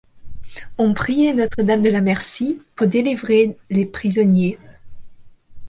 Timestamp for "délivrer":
2.87-3.55